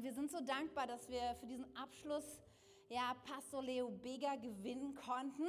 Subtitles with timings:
[0.00, 2.24] Und wir sind so dankbar, dass wir für diesen Abschluss
[2.88, 5.46] ja, Pastor Leo Beger gewinnen konnten.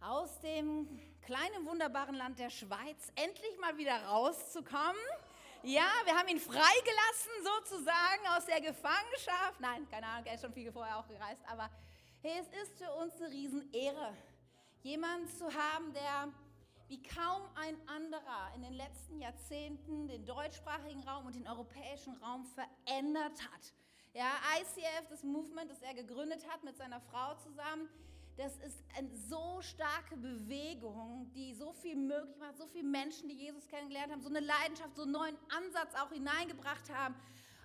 [0.00, 0.88] Aus dem
[1.24, 5.06] kleinen, wunderbaren Land der Schweiz endlich mal wieder rauszukommen.
[5.62, 9.60] Ja, wir haben ihn freigelassen sozusagen aus der Gefangenschaft.
[9.60, 11.42] Nein, keine Ahnung, er ist schon viel vorher auch gereist.
[11.46, 11.70] Aber
[12.20, 14.12] hey, es ist für uns eine Riesenehre,
[14.82, 16.32] jemanden zu haben, der
[16.88, 22.44] wie kaum ein anderer in den letzten Jahrzehnten den deutschsprachigen Raum und den europäischen Raum
[22.44, 23.72] verändert hat.
[24.14, 27.88] Ja, ICF, das Movement, das er gegründet hat mit seiner Frau zusammen,
[28.36, 33.34] das ist eine so starke Bewegung, die so viel möglich macht, so viele Menschen, die
[33.34, 37.14] Jesus kennengelernt haben, so eine Leidenschaft, so einen neuen Ansatz auch hineingebracht haben.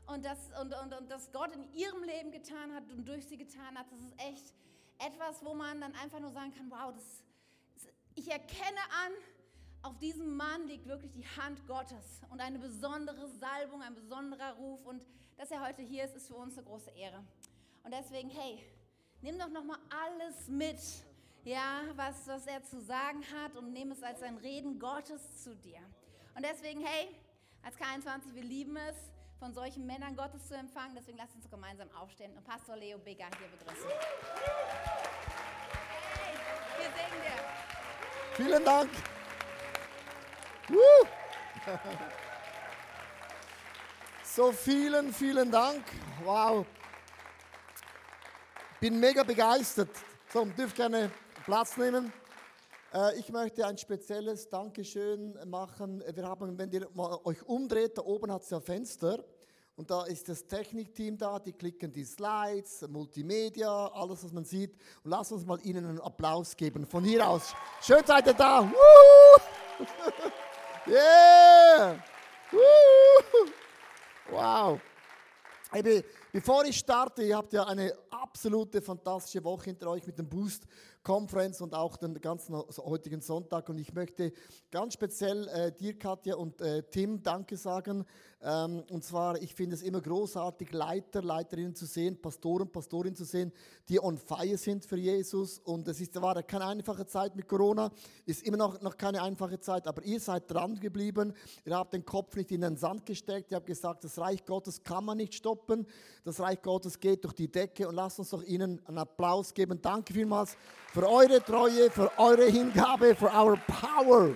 [0.08, 3.38] Und das, und, und, und das Gott in ihrem Leben getan hat und durch sie
[3.38, 4.54] getan hat, das ist echt
[5.00, 7.24] etwas, wo man dann einfach nur sagen kann, wow, das,
[8.18, 9.12] ich erkenne an,
[9.84, 14.86] auf diesem Mann liegt wirklich die Hand Gottes und eine besondere Salbung, ein besonderer Ruf.
[14.86, 15.06] Und
[15.38, 17.24] dass er heute hier ist, ist für uns eine große Ehre.
[17.84, 18.60] Und deswegen, hey,
[19.22, 20.80] nimm doch noch mal alles mit,
[21.44, 25.56] ja, was, was er zu sagen hat und nimm es als ein Reden Gottes zu
[25.56, 25.80] dir.
[26.36, 27.16] Und deswegen, hey,
[27.64, 28.96] als K21, wir lieben es,
[29.40, 30.96] von solchen Männern Gottes zu empfangen.
[30.96, 33.90] Deswegen lasst uns gemeinsam aufstehen und Pastor Leo Bigger hier begrüßen.
[36.16, 36.36] Hey,
[36.80, 37.67] wir singen dir.
[38.38, 38.90] Vielen Dank.
[44.24, 45.84] So, vielen, vielen Dank.
[46.24, 46.64] Wow.
[48.80, 49.90] Bin mega begeistert.
[50.32, 51.10] So, dürft gerne
[51.44, 52.14] Platz nehmen.
[52.94, 56.04] Äh, ich möchte ein spezielles Dankeschön machen.
[56.14, 56.88] Wir haben, wenn ihr
[57.26, 59.24] euch umdreht, da oben hat es ja Fenster.
[59.78, 64.72] Und da ist das Technikteam da, die klicken die Slides, Multimedia, alles, was man sieht.
[65.04, 66.84] Und lass uns mal ihnen einen Applaus geben.
[66.88, 67.54] Von hier aus.
[67.82, 68.70] Schön seid ihr da.
[70.90, 72.02] Yeah!
[74.32, 74.80] Wow.
[75.70, 80.30] Hey, bevor ich starte, ihr habt ja eine absolute fantastische Woche hinter euch mit dem
[80.30, 80.64] Boost
[81.08, 83.70] Conference und auch den ganzen heutigen Sonntag.
[83.70, 84.34] Und ich möchte
[84.70, 88.04] ganz speziell äh, dir, Katja und äh, Tim, Danke sagen.
[88.40, 93.24] Ähm, und zwar, ich finde es immer großartig, Leiter, Leiterinnen zu sehen, Pastoren, Pastorinnen zu
[93.24, 93.52] sehen,
[93.90, 95.60] die on fire sind für Jesus.
[95.60, 97.90] Und es ist, war keine einfache Zeit mit Corona,
[98.26, 101.34] ist immer noch, noch keine einfache Zeit, aber ihr seid dran geblieben.
[101.66, 103.52] Ihr habt den Kopf nicht in den Sand gesteckt.
[103.52, 105.88] Ihr habt gesagt, das Reich Gottes kann man nicht stoppen.
[106.26, 107.88] Das Reich Gottes geht durch die Decke.
[107.88, 109.82] Und lasst uns doch ihnen einen Applaus geben.
[109.82, 110.58] Danke vielmals
[110.98, 114.36] für eure Treue, für eure Hingabe, für our power.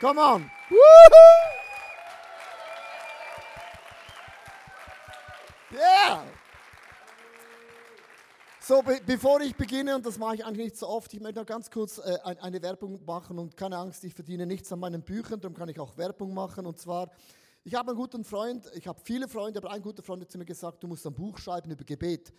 [0.00, 0.48] Come on.
[0.70, 1.56] Woohoo!
[5.72, 6.22] Yeah!
[8.60, 11.40] So, be bevor ich beginne, und das mache ich eigentlich nicht so oft, ich möchte
[11.40, 14.78] noch ganz kurz äh, ein, eine Werbung machen und keine Angst, ich verdiene nichts an
[14.78, 16.64] meinen Büchern, darum kann ich auch Werbung machen.
[16.64, 17.10] Und zwar,
[17.64, 20.38] ich habe einen guten Freund, ich habe viele Freunde, aber ein guter Freund hat zu
[20.38, 22.32] mir gesagt, du musst ein Buch schreiben über Gebet.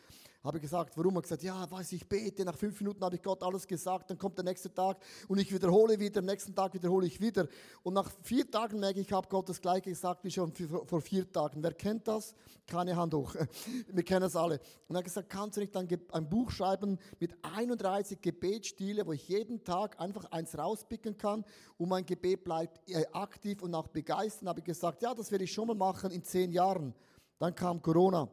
[0.48, 1.14] Habe gesagt, warum?
[1.16, 4.10] Er hat gesagt, ja, weiß ich bete, nach fünf Minuten habe ich Gott alles gesagt,
[4.10, 4.98] dann kommt der nächste Tag
[5.28, 7.50] und ich wiederhole wieder, am nächsten Tag wiederhole ich wieder.
[7.84, 11.02] Und nach vier Tagen merke ich, ich habe Gott das gleiche gesagt wie schon vor
[11.02, 11.62] vier Tagen.
[11.62, 12.34] Wer kennt das?
[12.66, 13.36] Keine Hand hoch.
[13.92, 14.62] Wir kennen es alle.
[14.88, 19.28] Und er hat gesagt, kannst du nicht ein Buch schreiben mit 31 Gebetsstile, wo ich
[19.28, 21.44] jeden Tag einfach eins rauspicken kann
[21.78, 24.48] und mein Gebet bleibt äh, aktiv und auch begeistert.
[24.48, 26.94] Habe ich gesagt, ja, das werde ich schon mal machen in zehn Jahren.
[27.38, 28.30] Dann kam Corona.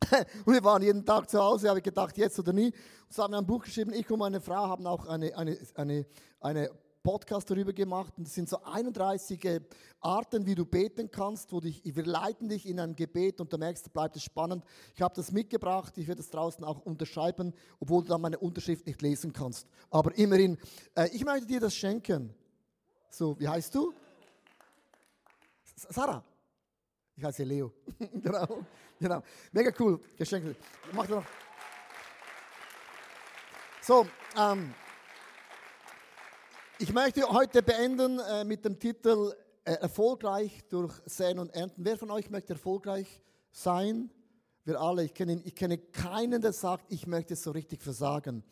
[0.44, 2.66] Und wir waren jeden Tag zu Hause, habe ich gedacht, jetzt oder nie.
[2.66, 3.92] Und so haben wir ein Buch geschrieben.
[3.92, 6.06] Ich und meine Frau haben auch eine, eine, eine,
[6.40, 6.70] eine
[7.02, 8.14] Podcast darüber gemacht.
[8.16, 9.60] Und es sind so 31 äh,
[10.00, 13.58] Arten, wie du beten kannst, wo dich, wir leiten dich in ein Gebet und du
[13.58, 14.64] merkst, bleibt es spannend.
[14.94, 18.86] Ich habe das mitgebracht, ich werde es draußen auch unterschreiben, obwohl du dann meine Unterschrift
[18.86, 19.66] nicht lesen kannst.
[19.90, 20.58] Aber immerhin,
[20.94, 22.34] äh, ich möchte dir das schenken.
[23.10, 23.92] So, wie heißt du?
[25.74, 26.22] Sarah.
[27.16, 27.72] Ich heiße Leo.
[28.14, 28.64] genau.
[29.00, 29.22] Genau.
[29.50, 29.98] Mega cool.
[30.18, 30.54] Geschenke.
[30.92, 31.24] Mach noch.
[33.80, 34.06] So,
[34.36, 34.74] ähm,
[36.78, 39.34] ich möchte heute beenden äh, mit dem Titel
[39.64, 41.82] äh, Erfolgreich durch Säen und Ernten.
[41.82, 44.10] Wer von euch möchte erfolgreich sein?
[44.64, 45.04] Wir alle.
[45.04, 48.44] Ich kenne, ich kenne keinen, der sagt, ich möchte so richtig versagen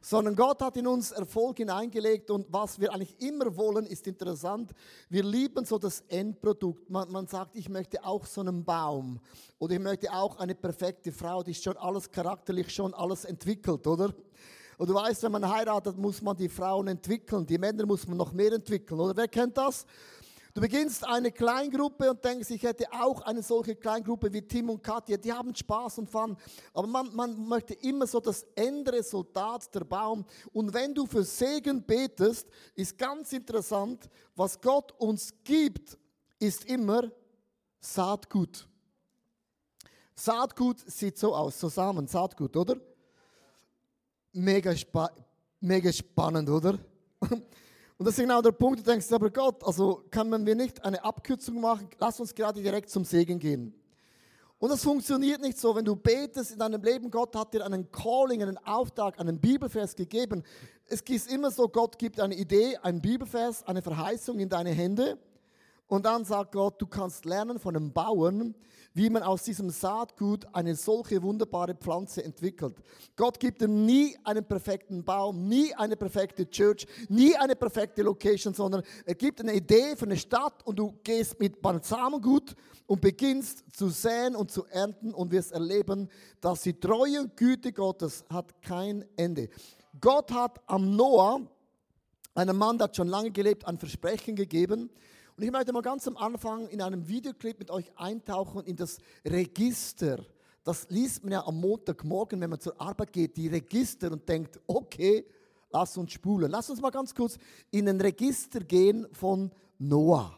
[0.00, 4.72] sondern Gott hat in uns Erfolg hineingelegt und was wir eigentlich immer wollen, ist interessant.
[5.08, 6.88] Wir lieben so das Endprodukt.
[6.88, 9.20] Man, man sagt, ich möchte auch so einen Baum
[9.58, 13.86] oder ich möchte auch eine perfekte Frau, die ist schon alles charakterlich schon alles entwickelt,
[13.86, 14.14] oder?
[14.78, 18.16] Und du weißt, wenn man heiratet, muss man die Frauen entwickeln, die Männer muss man
[18.16, 19.16] noch mehr entwickeln, oder?
[19.16, 19.84] Wer kennt das?
[20.58, 24.82] Du beginnst eine Kleingruppe und denkst, ich hätte auch eine solche Kleingruppe wie Tim und
[24.82, 25.16] Katja.
[25.16, 26.36] Die haben Spaß und Fun.
[26.74, 30.24] Aber man, man möchte immer so das Endresultat der Baum.
[30.52, 35.96] Und wenn du für Segen betest, ist ganz interessant, was Gott uns gibt,
[36.40, 37.08] ist immer
[37.78, 38.66] Saatgut.
[40.16, 42.80] Saatgut sieht so aus, so Samen, Saatgut, oder?
[44.32, 45.08] Mega, spa
[45.60, 46.80] mega spannend, oder?
[47.98, 50.84] Und das ist genau der Punkt, du denkst, aber Gott, also kann man mir nicht
[50.84, 53.74] eine Abkürzung machen, lass uns gerade direkt zum Segen gehen.
[54.60, 57.90] Und das funktioniert nicht so, wenn du betest in deinem Leben, Gott hat dir einen
[57.90, 60.44] Calling, einen Auftrag, einen Bibelvers gegeben.
[60.86, 65.18] Es ist immer so, Gott gibt eine Idee, einen Bibelvers, eine Verheißung in deine Hände.
[65.88, 68.54] Und dann sagt Gott, du kannst lernen von einem Bauern,
[68.92, 72.76] wie man aus diesem Saatgut eine solche wunderbare Pflanze entwickelt.
[73.16, 78.52] Gott gibt dir nie einen perfekten Baum, nie eine perfekte Church, nie eine perfekte Location,
[78.52, 82.54] sondern er gibt eine Idee für eine Stadt und du gehst mit Samengut
[82.86, 88.24] und beginnst zu säen und zu ernten und wirst erleben, dass die treue Güte Gottes
[88.28, 89.48] hat kein Ende.
[90.00, 91.40] Gott hat am Noah,
[92.34, 94.90] einem Mann, der hat schon lange gelebt, ein Versprechen gegeben.
[95.38, 98.98] Und ich möchte mal ganz am Anfang in einem Videoclip mit euch eintauchen in das
[99.24, 100.18] Register.
[100.64, 104.58] Das liest man ja am Montagmorgen, wenn man zur Arbeit geht, die Register und denkt,
[104.66, 105.24] okay,
[105.70, 106.50] lass uns spulen.
[106.50, 107.38] Lass uns mal ganz kurz
[107.70, 110.36] in ein Register gehen von Noah.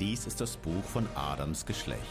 [0.00, 2.02] Dies ist das Buch von Adams Geschlecht.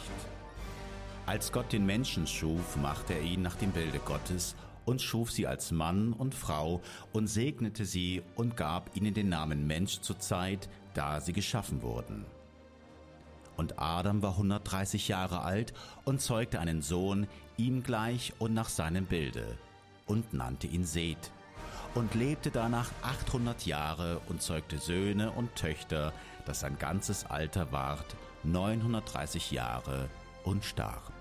[1.26, 4.56] Als Gott den Menschen schuf, machte er ihn nach dem Bilde Gottes
[4.86, 6.82] und schuf sie als Mann und Frau
[7.14, 12.26] und segnete sie und gab ihnen den Namen Mensch zur Zeit, da sie geschaffen wurden.
[13.58, 15.74] Und Adam war 130 Jahre alt
[16.04, 17.26] und zeugte einen Sohn,
[17.58, 19.58] ihm gleich und nach seinem Bilde,
[20.06, 21.32] und nannte ihn Seth,
[21.96, 26.14] und lebte danach 800 Jahre und zeugte Söhne und Töchter,
[26.46, 30.10] das sein ganzes Alter ward, 930 Jahre,
[30.44, 31.15] und starb.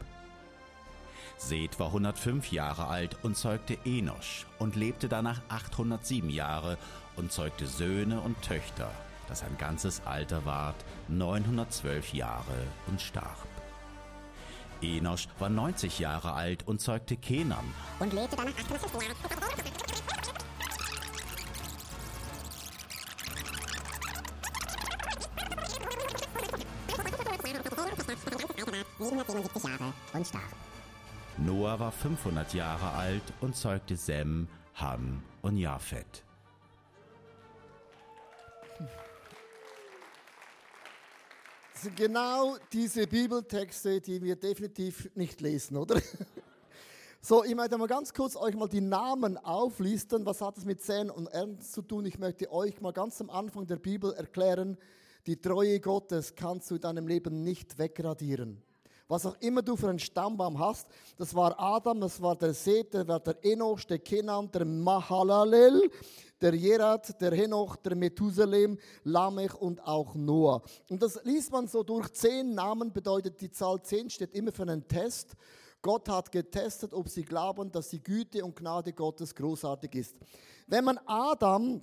[1.36, 6.78] Seth war 105 Jahre alt und zeugte Enosch und lebte danach 807 Jahre
[7.16, 8.90] und zeugte Söhne und Töchter,
[9.28, 10.76] das sein ganzes Alter ward,
[11.08, 13.46] 912 Jahre und starb.
[14.82, 17.64] Enosch war 90 Jahre alt und zeugte Kenan
[17.98, 19.14] und lebte danach 805 Jahre.
[28.98, 30.73] 777 Jahre und starb.
[31.38, 36.22] Noah war 500 Jahre alt und zeugte Sem, Ham und Japhet.
[41.72, 46.00] Das sind genau diese Bibeltexte, die wir definitiv nicht lesen, oder?
[47.26, 50.26] So, ich möchte mal ganz kurz euch mal die Namen auflisten.
[50.26, 52.04] Was hat es mit Säen und Ernten zu tun?
[52.04, 54.76] Ich möchte euch mal ganz am Anfang der Bibel erklären,
[55.26, 58.62] die Treue Gottes kannst du in deinem Leben nicht wegradieren
[59.08, 60.88] was auch immer du für einen Stammbaum hast.
[61.16, 65.90] Das war Adam, das war der Seth, das war der Enoch, der Kenan, der Mahalalel,
[66.40, 70.62] der Jerat, der Henoch, der Methusalem, Lamech und auch Noah.
[70.88, 72.12] Und das liest man so durch.
[72.12, 75.34] Zehn Namen bedeutet, die Zahl zehn steht immer für einen Test.
[75.82, 80.16] Gott hat getestet, ob sie glauben, dass die Güte und Gnade Gottes großartig ist.
[80.66, 81.82] Wenn man Adam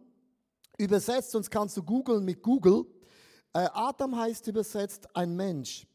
[0.78, 2.86] übersetzt, sonst kannst du googeln mit Google,
[3.54, 5.86] äh, Adam heißt übersetzt ein Mensch.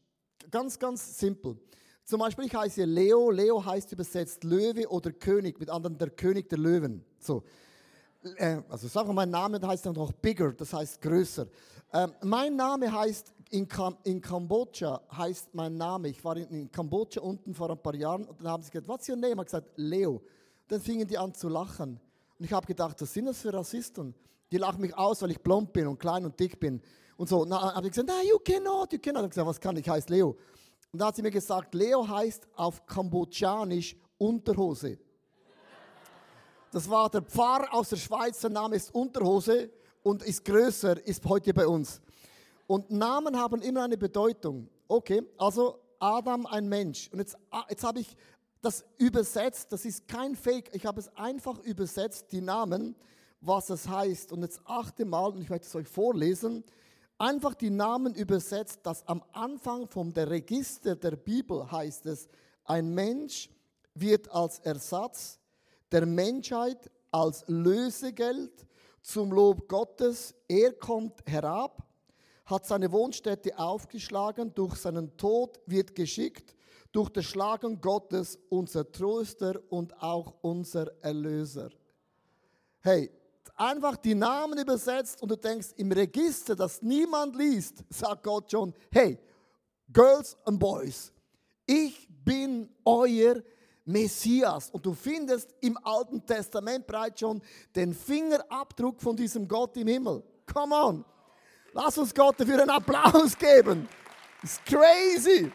[0.49, 1.57] Ganz, ganz simpel.
[2.05, 3.31] Zum Beispiel, ich heiße Leo.
[3.31, 7.03] Leo heißt übersetzt Löwe oder König, mit anderen der König der Löwen.
[7.19, 7.43] So.
[8.37, 11.47] Äh, also sagen wir, mein Name heißt dann noch Bigger, das heißt größer.
[11.91, 16.07] Ähm, mein Name heißt in, Kam in Kambodscha heißt mein Name.
[16.07, 18.87] Ich war in, in, Kambodscha unten vor ein paar Jahren und dann haben sie gesagt,
[18.87, 19.27] was ist Ihr Name?
[19.27, 20.21] Ich habe gesagt, Leo.
[20.69, 21.99] Dann fingen die an zu lachen.
[22.39, 24.13] Und ich habe gedacht, was sind das für Rassisten?
[24.51, 26.81] Die lachen mich aus, weil ich blond bin und klein und dick bin.
[27.17, 29.23] Und so, na, habe ich gesagt, na, you cannot, you cannot.
[29.23, 29.89] Ich gesagt, was kann ich?
[29.89, 30.37] Heiße Leo.
[30.91, 34.97] Und da hat sie mir gesagt, Leo heißt auf Kambodschanisch Unterhose.
[36.71, 39.69] Das war der Pfarrer aus der Schweiz, sein Name ist Unterhose
[40.03, 42.01] und ist größer, ist heute bei uns.
[42.67, 44.69] Und Namen haben immer eine Bedeutung.
[44.87, 47.09] Okay, also Adam ein Mensch.
[47.11, 48.15] Und jetzt, ah, jetzt habe ich
[48.61, 52.95] das übersetzt, das ist kein Fake, ich habe es einfach übersetzt, die Namen,
[53.39, 54.31] was es heißt.
[54.31, 56.63] Und jetzt achte mal, und ich möchte es euch vorlesen,
[57.17, 62.27] einfach die Namen übersetzt, dass am Anfang vom der Register der Bibel heißt es,
[62.63, 63.49] ein Mensch
[63.93, 65.39] wird als Ersatz
[65.91, 68.67] der Menschheit als Lösegeld
[69.01, 70.35] zum Lob Gottes.
[70.47, 71.83] Er kommt herab,
[72.45, 76.55] hat seine Wohnstätte aufgeschlagen, durch seinen Tod wird geschickt,
[76.91, 81.69] durch das Schlagen Gottes unser Tröster und auch unser Erlöser.
[82.81, 83.09] Hey,
[83.57, 88.73] einfach die Namen übersetzt und du denkst, im Register, das niemand liest, sagt Gott schon,
[88.91, 89.17] hey,
[89.91, 91.11] Girls and Boys,
[91.65, 93.41] ich bin euer
[93.87, 94.69] Messias.
[94.69, 97.41] Und du findest im Alten Testament bereits schon
[97.75, 100.23] den Fingerabdruck von diesem Gott im Himmel.
[100.51, 101.05] Come on.
[101.73, 103.87] Lass uns Gott dafür einen Applaus geben.
[104.43, 105.51] It's crazy.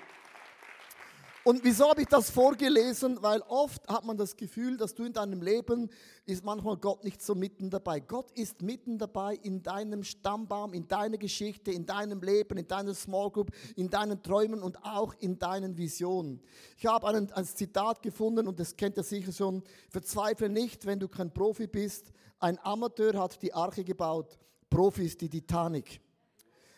[1.44, 3.20] Und wieso habe ich das vorgelesen?
[3.20, 5.90] Weil oft hat man das Gefühl, dass du in deinem Leben
[6.24, 7.98] ist manchmal Gott nicht so mitten dabei.
[7.98, 12.94] Gott ist mitten dabei in deinem Stammbaum, in deiner Geschichte, in deinem Leben, in deiner
[12.94, 16.40] Small Group, in deinen Träumen und auch in deinen Visionen.
[16.78, 19.64] Ich habe ein, ein Zitat gefunden und das kennt ihr sicher schon.
[19.90, 22.12] Verzweifle nicht, wenn du kein Profi bist.
[22.38, 24.38] Ein Amateur hat die Arche gebaut.
[24.70, 26.00] Profi ist die Titanic.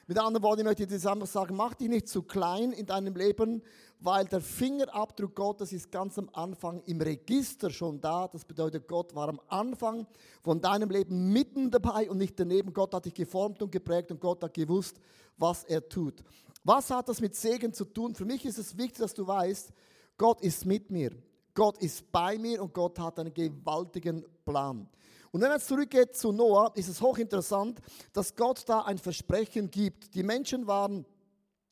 [0.07, 3.17] Mit anderen Worten, ich möchte dir einfach sagen, mach dich nicht zu klein in deinem
[3.17, 3.63] Leben,
[4.05, 8.29] weil der Fingerabdruck Gottes ist ganz am Anfang im Register schon da.
[8.29, 10.07] Das bedeutet, Gott war am Anfang
[10.43, 12.75] von deinem Leben mitten dabei und nicht daneben.
[12.75, 15.01] Gott hat dich geformt und geprägt und Gott hat gewusst,
[15.39, 16.23] was er tut.
[16.65, 18.15] Was hat das mit Segen zu tun?
[18.15, 19.73] Für mich ist es wichtig, dass du weißt,
[20.19, 21.11] Gott ist mit mir.
[21.55, 24.87] Gott ist bei mir und Gott hat einen gewaltigen Plan.
[25.31, 27.81] Und wenn man zurückgeht zu Noah, ist es hochinteressant,
[28.13, 30.15] dass Gott da ein Versprechen gibt.
[30.15, 31.07] Die Menschen waren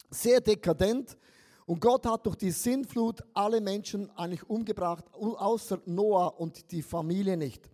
[0.09, 1.19] sehr dekadent
[1.67, 7.37] und Gott hat durch die Sintflut alle Menschen eigentlich umgebracht, außer Noah und die Familie
[7.37, 7.69] nicht.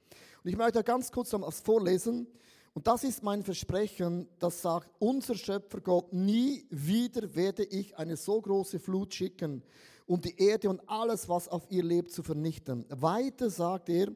[0.44, 2.26] Und ich möchte ganz kurz etwas vorlesen.
[2.74, 8.16] Und das ist mein Versprechen, das sagt unser Schöpfer Gott, nie wieder werde ich eine
[8.16, 9.64] so große Flut schicken,
[10.06, 12.84] um die Erde und alles, was auf ihr lebt, zu vernichten.
[12.88, 14.12] Weiter sagt er,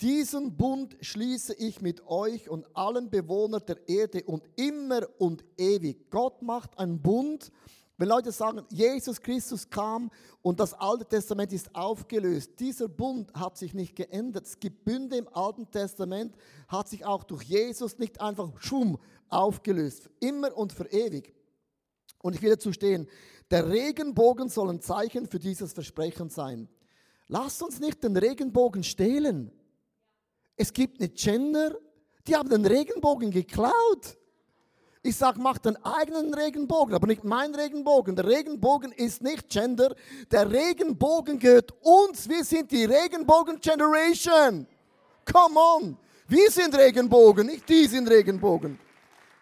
[0.00, 6.10] diesen Bund schließe ich mit euch und allen Bewohnern der Erde und immer und ewig.
[6.10, 7.50] Gott macht einen Bund.
[7.98, 10.10] Wenn Leute sagen, Jesus Christus kam
[10.42, 14.44] und das Alte Testament ist aufgelöst, dieser Bund hat sich nicht geändert.
[14.44, 16.36] Es gibt Bünde im Alten Testament,
[16.68, 18.98] hat sich auch durch Jesus nicht einfach schum
[19.30, 20.10] aufgelöst.
[20.20, 21.34] Immer und für ewig.
[22.18, 23.08] Und ich will dazu stehen,
[23.50, 26.68] der Regenbogen soll ein Zeichen für dieses Versprechen sein.
[27.28, 29.50] Lasst uns nicht den Regenbogen stehlen.
[30.56, 31.78] Es gibt eine Gender,
[32.26, 34.18] die haben den Regenbogen geklaut.
[35.06, 38.16] Ich sage, mach deinen eigenen Regenbogen, aber nicht mein Regenbogen.
[38.16, 39.94] Der Regenbogen ist nicht Gender.
[40.32, 42.28] Der Regenbogen gehört uns.
[42.28, 44.66] Wir sind die Regenbogen-Generation.
[45.24, 45.96] Come on.
[46.26, 48.80] Wir sind Regenbogen, nicht die sind Regenbogen.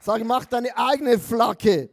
[0.01, 1.89] Sag, mach deine eigene Flagge.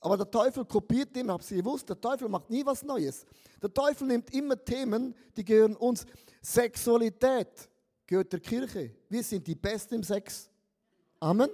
[0.00, 3.26] Aber der Teufel kopiert immer, habt ihr gewusst, der Teufel macht nie was Neues.
[3.62, 6.06] Der Teufel nimmt immer Themen, die gehören uns.
[6.40, 7.68] Sexualität
[8.06, 8.92] gehört der Kirche.
[9.10, 10.48] Wir sind die Besten im Sex.
[11.20, 11.50] Amen.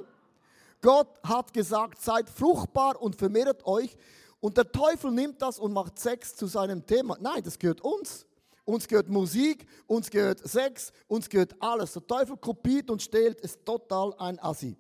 [0.81, 3.97] Gott hat gesagt, seid fruchtbar und vermehrt euch.
[4.41, 7.17] Und der Teufel nimmt das und macht Sex zu seinem Thema.
[7.21, 8.27] Nein, das gehört uns.
[8.65, 11.93] Uns gehört Musik, uns gehört Sex, uns gehört alles.
[11.93, 14.77] Der Teufel kopiert und stehlt, ist total ein Assi.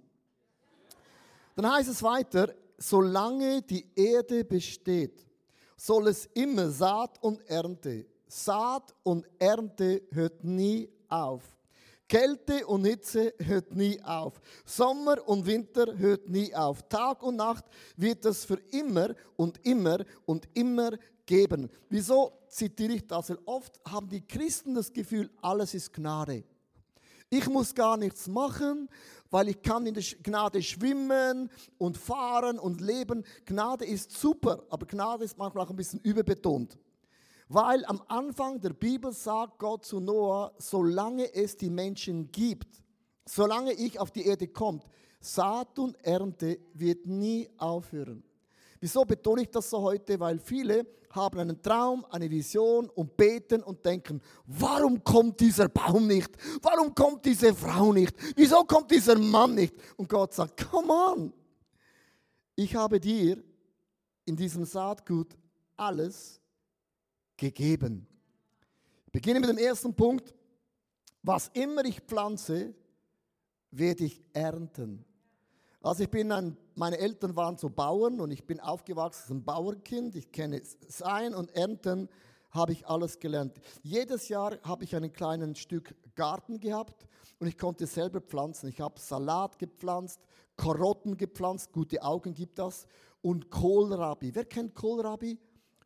[1.56, 5.26] Dann heißt es weiter, solange die Erde besteht,
[5.76, 8.06] soll es immer Saat und Ernte.
[8.28, 11.42] Saat und Ernte hört nie auf.
[12.10, 14.40] Kälte und Hitze hört nie auf.
[14.64, 16.82] Sommer und Winter hört nie auf.
[16.88, 17.64] Tag und Nacht
[17.96, 20.90] wird es für immer und immer und immer
[21.24, 21.70] geben.
[21.88, 23.30] Wieso zitiere ich das?
[23.30, 26.42] Weil oft haben die Christen das Gefühl, alles ist Gnade.
[27.28, 28.88] Ich muss gar nichts machen,
[29.30, 31.48] weil ich kann in der Gnade schwimmen
[31.78, 33.22] und fahren und leben.
[33.46, 36.76] Gnade ist super, aber Gnade ist manchmal auch ein bisschen überbetont.
[37.52, 42.80] Weil am Anfang der Bibel sagt Gott zu Noah, solange es die Menschen gibt,
[43.26, 44.84] solange ich auf die Erde kommt,
[45.18, 48.22] Saat und Ernte wird nie aufhören.
[48.78, 50.20] Wieso betone ich das so heute?
[50.20, 56.06] Weil viele haben einen Traum, eine Vision und beten und denken, warum kommt dieser Baum
[56.06, 56.30] nicht?
[56.62, 58.14] Warum kommt diese Frau nicht?
[58.36, 59.74] Wieso kommt dieser Mann nicht?
[59.96, 61.32] Und Gott sagt, come on,
[62.54, 63.42] ich habe dir
[64.24, 65.36] in diesem Saatgut
[65.76, 66.40] alles
[67.40, 68.06] gegeben.
[69.06, 70.34] Ich beginne mit dem ersten Punkt.
[71.22, 72.74] Was immer ich pflanze,
[73.70, 75.04] werde ich ernten.
[75.82, 79.44] Also ich bin ein, meine Eltern waren so Bauern und ich bin aufgewachsen als ein
[79.44, 80.14] Bauerkind.
[80.14, 82.08] Ich kenne Sein und Ernten,
[82.50, 83.58] habe ich alles gelernt.
[83.82, 87.06] Jedes Jahr habe ich ein kleines Stück Garten gehabt
[87.38, 88.68] und ich konnte selber pflanzen.
[88.68, 90.20] Ich habe Salat gepflanzt,
[90.56, 92.86] Karotten gepflanzt, gute Augen gibt das
[93.22, 94.34] und Kohlrabi.
[94.34, 95.38] Wer kennt Kohlrabi?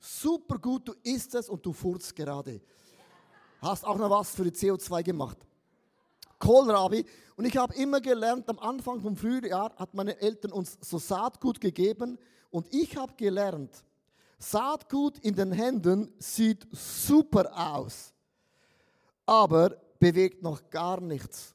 [0.05, 2.61] Super gut, du isst es und du furzt gerade.
[3.61, 5.39] Hast auch noch was für die CO2 gemacht.
[6.39, 7.07] Kohlrabi.
[7.37, 11.61] Und ich habe immer gelernt, am Anfang vom Frühjahr hat meine Eltern uns so Saatgut
[11.61, 12.19] gegeben
[12.51, 13.83] und ich habe gelernt,
[14.39, 18.13] Saatgut in den Händen sieht super aus,
[19.25, 21.55] aber bewegt noch gar nichts.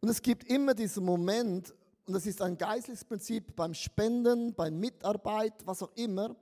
[0.00, 1.74] Und es gibt immer diesen Moment,
[2.06, 6.34] und das ist ein geistliches Prinzip beim Spenden, bei Mitarbeit, was auch immer,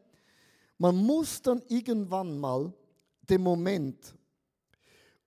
[0.81, 2.73] man muss dann irgendwann mal
[3.29, 4.15] den Moment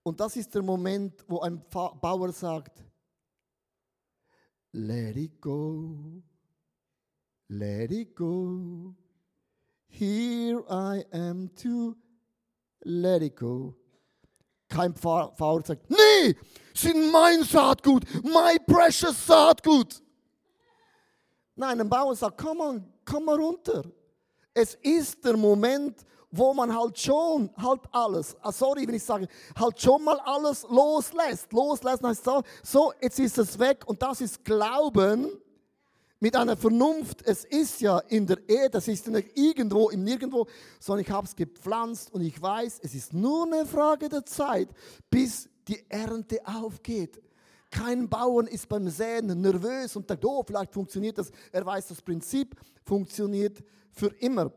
[0.06, 2.84] Und das ist der Moment, wo ein Bauer sagt,
[4.72, 6.22] let it go,
[7.48, 8.94] let it go.
[9.86, 11.96] Here I am to
[12.84, 13.74] let it go.
[14.68, 16.36] Kein Bauer sagt, nee,
[16.74, 20.02] sind mein Saatgut, my precious Saatgut.
[21.54, 23.84] Nein, ein Bauer sagt, komm on, komm mal runter.
[24.54, 29.28] Es ist der Moment, wo man halt schon halt alles, ah, sorry, wenn ich sage,
[29.56, 31.52] halt schon mal alles loslässt.
[31.52, 35.30] Loslassen heißt so, so, jetzt ist es weg und das ist Glauben
[36.18, 37.22] mit einer Vernunft.
[37.24, 40.46] Es ist ja in der Erde, es ist nicht irgendwo im Nirgendwo,
[40.80, 44.68] sondern ich habe es gepflanzt und ich weiß, es ist nur eine Frage der Zeit,
[45.10, 47.22] bis die Ernte aufgeht.
[47.70, 51.30] Kein Bauern ist beim Säen nervös und sagt, oh, vielleicht funktioniert das.
[51.52, 53.62] Er weiß, das Prinzip funktioniert
[53.94, 54.52] für immer.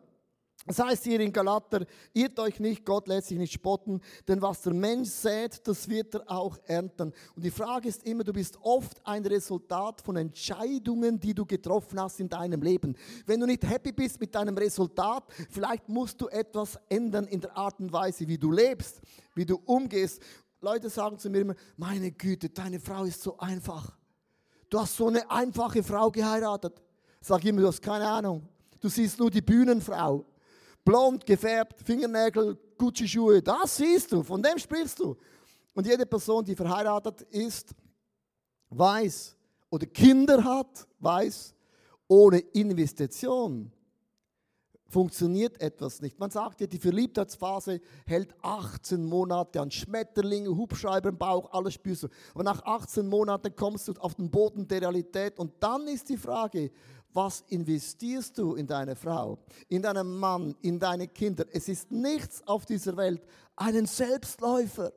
[0.68, 4.64] Das heißt hier in Galater, irrt euch nicht, Gott lässt sich nicht spotten, denn was
[4.64, 7.14] der Mensch sät, das wird er auch ernten.
[7.36, 12.02] Und die Frage ist immer, du bist oft ein Resultat von Entscheidungen, die du getroffen
[12.02, 12.98] hast in deinem Leben.
[13.26, 17.56] Wenn du nicht happy bist mit deinem Resultat, vielleicht musst du etwas ändern in der
[17.56, 19.00] Art und Weise, wie du lebst,
[19.36, 20.22] wie du umgehst.
[20.60, 23.96] Leute sagen zu mir immer, meine Güte, deine Frau ist so einfach.
[24.70, 26.82] Du hast so eine einfache Frau geheiratet.
[27.22, 28.50] Sag immer, du hast keine Ahnung.
[28.80, 30.26] Du siehst nur die Bühnenfrau
[30.88, 35.18] blond gefärbt, Fingernägel, Gucci-Schuhe, das siehst du, von dem sprichst du.
[35.74, 37.76] Und jede Person, die verheiratet ist,
[38.70, 39.36] weiß
[39.70, 41.54] oder Kinder hat, weiß,
[42.08, 43.70] ohne Investition
[44.90, 46.18] funktioniert etwas nicht.
[46.18, 52.04] Man sagt ja, die Verliebtheitsphase hält 18 Monate an Schmetterlinge, Hubschreiber im Bauch, alles spürst
[52.04, 52.08] du.
[52.34, 56.18] Aber nach 18 Monaten kommst du auf den Boden der Realität und dann ist die
[56.18, 56.72] Frage,
[57.18, 61.46] was investierst du in deine Frau, in deinen Mann, in deine Kinder?
[61.52, 63.24] Es ist nichts auf dieser Welt
[63.56, 64.94] einen Selbstläufer.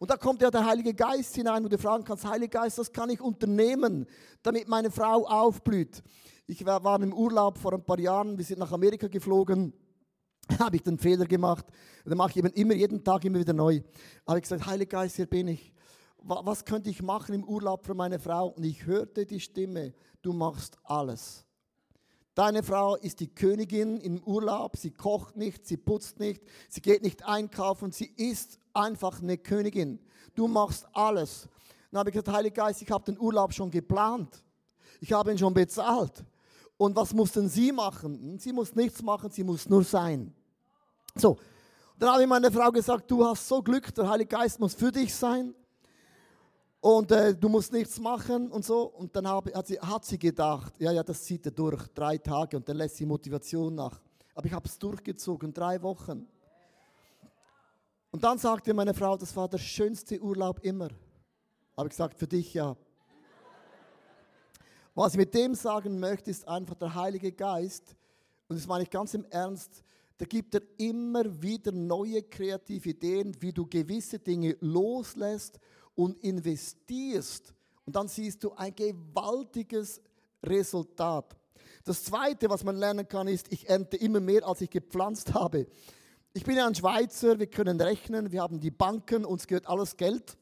[0.00, 2.92] Und da kommt ja der Heilige Geist hinein, wo du fragen kannst, Heiliger Geist, was
[2.92, 4.06] kann ich unternehmen,
[4.42, 6.02] damit meine Frau aufblüht?
[6.48, 9.72] Ich war im Urlaub vor ein paar Jahren, wir sind nach Amerika geflogen,
[10.58, 11.64] habe ich den Fehler gemacht.
[12.04, 13.80] Da mache ich eben immer, jeden Tag immer wieder neu.
[14.26, 15.72] Habe ich gesagt, Heiliger Geist, hier bin ich.
[16.24, 18.48] Was könnte ich machen im Urlaub für meine Frau?
[18.48, 21.46] Und ich hörte die Stimme, du machst alles.
[22.34, 27.02] Deine Frau ist die Königin im Urlaub, sie kocht nicht, sie putzt nicht, sie geht
[27.02, 29.98] nicht einkaufen, sie ist einfach eine Königin.
[30.34, 31.46] Du machst alles.
[31.90, 34.42] Dann habe ich gesagt, Heiliger Geist, ich habe den Urlaub schon geplant.
[35.00, 36.24] Ich habe ihn schon bezahlt.
[36.78, 38.38] Und was muss denn sie machen?
[38.38, 40.34] Sie muss nichts machen, sie muss nur sein.
[41.14, 41.36] So,
[41.98, 44.90] dann habe ich meiner Frau gesagt, du hast so Glück, der Heilige Geist muss für
[44.90, 45.54] dich sein
[46.82, 48.82] und äh, du musst nichts machen und so.
[48.82, 52.18] Und dann hab, hat, sie, hat sie gedacht, ja, ja, das zieht er durch, drei
[52.18, 54.00] Tage und dann lässt sie Motivation nach.
[54.34, 56.26] Aber ich habe es durchgezogen, drei Wochen.
[58.10, 60.88] Und dann sagte meine Frau, das war der schönste Urlaub immer.
[61.76, 62.76] Habe ich gesagt, für dich ja.
[64.96, 67.94] Was ich mit dem sagen möchte, ist einfach der Heilige Geist,
[68.48, 69.84] und das meine ich ganz im Ernst,
[70.18, 75.60] da gibt er immer wieder neue kreative Ideen, wie du gewisse Dinge loslässt
[75.94, 77.52] und investierst
[77.84, 80.00] und dann siehst du ein gewaltiges
[80.42, 81.36] Resultat.
[81.84, 85.66] Das Zweite, was man lernen kann, ist, ich ernte immer mehr, als ich gepflanzt habe.
[86.32, 89.96] Ich bin ja ein Schweizer, wir können rechnen, wir haben die Banken, uns gehört alles
[89.96, 90.36] Geld.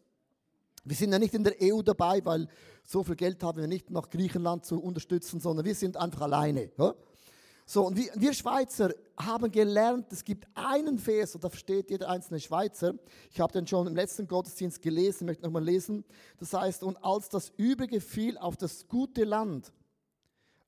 [0.84, 2.48] Wir sind ja nicht in der EU dabei, weil
[2.84, 6.70] so viel Geld haben wir nicht, noch Griechenland zu unterstützen, sondern wir sind einfach alleine.
[6.78, 6.94] Ja?
[7.70, 12.40] So, und wir, Schweizer haben gelernt, es gibt einen Vers, und da steht jeder einzelne
[12.40, 12.94] Schweizer.
[13.30, 16.04] Ich habe den schon im letzten Gottesdienst gelesen, möchte nochmal lesen.
[16.40, 19.72] Das heißt, und als das Übrige fiel auf das gute Land,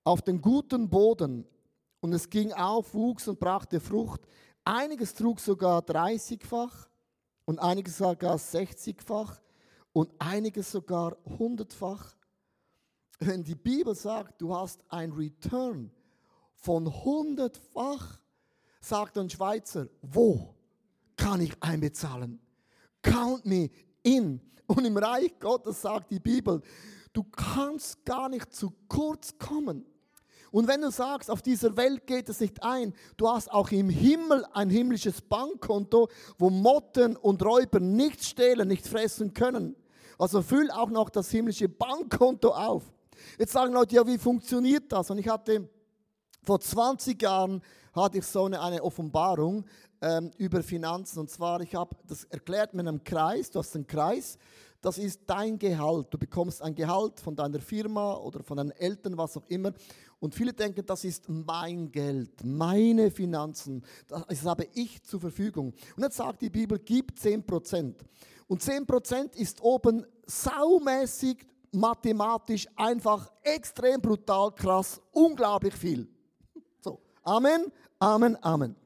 [0.04, 1.44] auf den guten Boden,
[1.98, 4.20] und es ging auf, wuchs und brachte Frucht,
[4.64, 6.88] einiges trug sogar 30-fach
[7.46, 9.40] und einiges sogar 60-fach
[9.92, 12.14] und einiges sogar 100-fach.
[13.18, 15.90] Wenn die Bibel sagt, du hast ein Return,
[16.62, 18.18] von hundertfach,
[18.80, 20.54] sagt ein Schweizer, wo
[21.16, 22.40] kann ich einbezahlen?
[23.02, 23.70] Count me
[24.02, 24.40] in.
[24.66, 26.62] Und im Reich Gottes sagt die Bibel,
[27.12, 29.84] du kannst gar nicht zu kurz kommen.
[30.52, 33.88] Und wenn du sagst, auf dieser Welt geht es nicht ein, du hast auch im
[33.88, 39.74] Himmel ein himmlisches Bankkonto, wo Motten und Räuber nicht stehlen, nicht fressen können.
[40.18, 42.84] Also füll auch noch das himmlische Bankkonto auf.
[43.38, 45.10] Jetzt sagen Leute, ja, wie funktioniert das?
[45.10, 45.68] Und ich hatte
[46.44, 47.62] vor 20 Jahren
[47.94, 49.64] hatte ich so eine, eine Offenbarung
[50.00, 51.20] ähm, über Finanzen.
[51.20, 53.50] Und zwar, ich habe das erklärt mit einem Kreis.
[53.50, 54.38] Du hast einen Kreis,
[54.80, 56.08] das ist dein Gehalt.
[56.10, 59.72] Du bekommst ein Gehalt von deiner Firma oder von deinen Eltern, was auch immer.
[60.18, 63.84] Und viele denken, das ist mein Geld, meine Finanzen.
[64.08, 65.72] Das habe ich zur Verfügung.
[65.96, 68.04] Und jetzt sagt die Bibel, gib 10 Prozent.
[68.48, 76.08] Und 10 Prozent ist oben saumäßig, mathematisch einfach extrem brutal, krass, unglaublich viel.
[77.22, 78.76] Amen, Amen, Amen.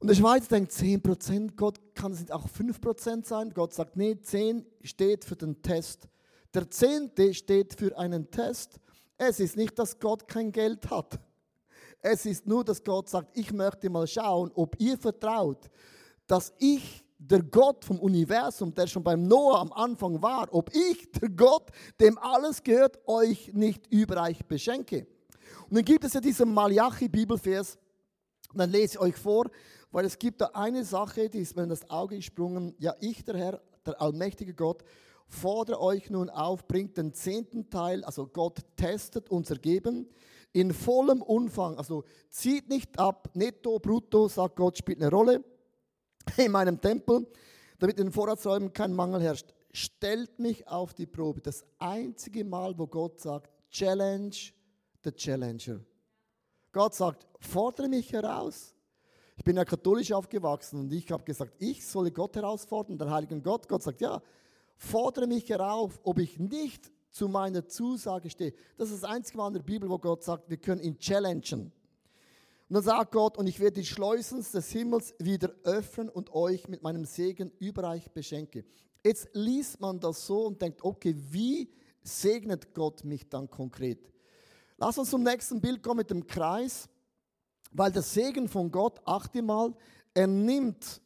[0.00, 3.52] Und der Schweiz denkt 10%, Gott kann es nicht auch 5% sein.
[3.52, 6.08] Gott sagt, nee, 10 steht für den Test.
[6.54, 8.80] Der Zehnte steht für einen Test.
[9.18, 11.20] Es ist nicht, dass Gott kein Geld hat.
[12.00, 15.70] Es ist nur, dass Gott sagt, ich möchte mal schauen, ob ihr vertraut,
[16.26, 21.12] dass ich, der Gott vom Universum, der schon beim Noah am Anfang war, ob ich,
[21.12, 25.06] der Gott, dem alles gehört, euch nicht überreich beschenke.
[25.68, 27.78] Und dann gibt es ja diesen Malachi-Bibelvers,
[28.52, 29.50] und dann lese ich euch vor,
[29.92, 32.74] weil es gibt da eine Sache, die ist mir in das Auge gesprungen.
[32.78, 34.82] Ja, ich, der Herr, der allmächtige Gott,
[35.26, 40.08] fordere euch nun auf, bringt den zehnten Teil, also Gott testet unser Geben
[40.52, 41.78] in vollem Umfang.
[41.78, 45.44] Also zieht nicht ab, netto, brutto, sagt Gott, spielt eine Rolle
[46.36, 47.26] in meinem Tempel,
[47.78, 49.54] damit in den Vorratsräumen kein Mangel herrscht.
[49.72, 51.40] Stellt mich auf die Probe.
[51.40, 54.34] Das einzige Mal, wo Gott sagt, Challenge
[55.04, 55.80] the Challenger.
[56.72, 58.74] Gott sagt, fordere mich heraus.
[59.36, 63.42] Ich bin ja katholisch aufgewachsen und ich habe gesagt, ich solle Gott herausfordern, den heiligen
[63.42, 63.66] Gott.
[63.68, 64.22] Gott sagt, ja,
[64.76, 68.52] fordere mich herauf, ob ich nicht zu meiner Zusage stehe.
[68.76, 71.72] Das ist das einzige Mal in der Bibel, wo Gott sagt, wir können ihn challengen.
[72.68, 76.68] Und dann sagt Gott, und ich werde die Schleusen des Himmels wieder öffnen und euch
[76.68, 78.64] mit meinem Segen überreich beschenke.
[79.04, 81.68] Jetzt liest man das so und denkt, okay, wie
[82.02, 84.12] segnet Gott mich dann konkret?
[84.80, 86.88] Lass uns zum nächsten Bild kommen mit dem Kreis.
[87.70, 89.74] Weil der Segen von Gott, achte mal,
[90.14, 91.02] er nimmt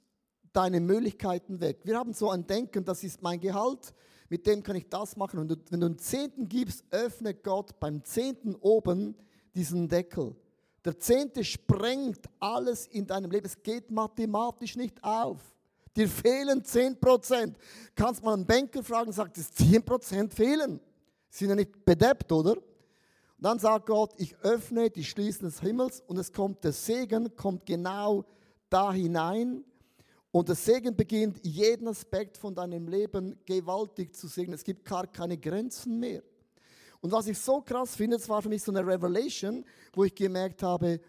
[0.52, 1.80] deine Möglichkeiten weg.
[1.82, 3.92] Wir haben so ein Denken, das ist mein Gehalt,
[4.28, 5.40] mit dem kann ich das machen.
[5.40, 9.16] Und wenn du einen Zehnten gibst, öffnet Gott beim Zehnten oben
[9.54, 10.36] diesen Deckel.
[10.84, 13.46] Der Zehnte sprengt alles in deinem Leben.
[13.46, 15.40] Es geht mathematisch nicht auf.
[15.96, 17.56] Dir fehlen 10 Prozent.
[17.94, 20.80] Kannst mal einen Banker fragen, sagt es 10 Prozent fehlen.
[21.28, 22.56] Sind ja nicht bedeppt, oder?
[23.38, 27.66] Dann sagt Gott, ich öffne die Schließen des Himmels und es kommt der Segen, kommt
[27.66, 28.24] genau
[28.70, 29.64] da hinein.
[30.30, 34.54] Und der Segen beginnt, jeden Aspekt von deinem Leben gewaltig zu segnen.
[34.54, 36.22] Es gibt gar keine Grenzen mehr.
[37.00, 40.14] Und was ich so krass finde, das war für mich so eine Revelation, wo ich
[40.14, 41.00] gemerkt habe,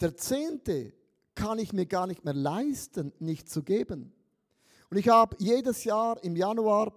[0.00, 0.92] der Zehnte
[1.34, 4.12] kann ich mir gar nicht mehr leisten, nicht zu geben.
[4.90, 6.92] Und ich habe jedes Jahr im Januar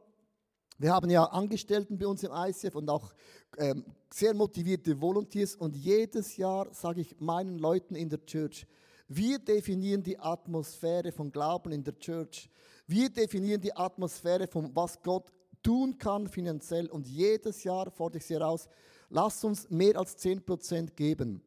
[0.80, 3.12] wir haben ja Angestellten bei uns im ICF und auch
[3.58, 8.66] ähm, sehr motivierte Volunteers und jedes Jahr sage ich meinen Leuten in der Church,
[9.08, 12.50] wir definieren die Atmosphäre von Glauben in der Church.
[12.88, 15.32] Wir definieren die Atmosphäre von was Gott
[15.64, 18.68] tun kann finanziell und jedes Jahr fordere ich sie heraus,
[19.10, 21.42] lasst uns mehr als 10% geben.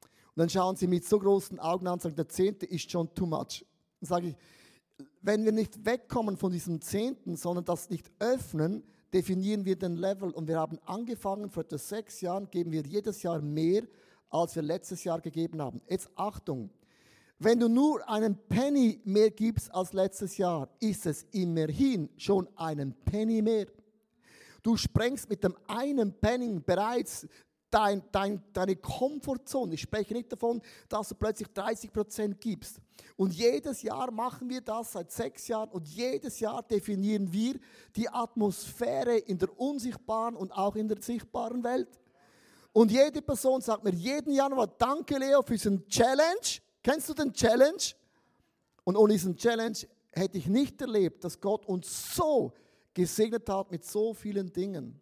[0.00, 3.12] Und dann schauen sie mit so großen Augen an und sagen, der Zehnte ist schon
[3.14, 3.64] too much.
[4.00, 4.36] Dann sage ich,
[5.22, 10.30] wenn wir nicht wegkommen von diesem Zehnten, sondern das nicht öffnen, definieren wir den Level.
[10.30, 13.82] Und wir haben angefangen, vor etwa sechs Jahren geben wir jedes Jahr mehr,
[14.30, 15.80] als wir letztes Jahr gegeben haben.
[15.88, 16.70] Jetzt Achtung,
[17.38, 22.94] wenn du nur einen Penny mehr gibst als letztes Jahr, ist es immerhin schon einen
[23.04, 23.66] Penny mehr.
[24.62, 27.28] Du sprengst mit dem einen Penny bereits
[27.76, 29.74] dein, dein, deine Komfortzone.
[29.74, 32.80] Ich spreche nicht davon, dass du plötzlich 30 Prozent gibst.
[33.16, 37.58] Und jedes Jahr machen wir das seit sechs Jahren und jedes Jahr definieren wir
[37.94, 42.00] die Atmosphäre in der unsichtbaren und auch in der sichtbaren Welt.
[42.72, 46.60] Und jede Person sagt mir jeden Januar, danke Leo für diesen Challenge.
[46.82, 47.82] Kennst du den Challenge?
[48.84, 49.78] Und ohne diesen Challenge
[50.12, 52.52] hätte ich nicht erlebt, dass Gott uns so
[52.94, 54.98] gesegnet hat mit so vielen Dingen.